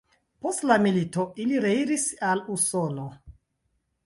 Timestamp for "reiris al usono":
1.67-3.07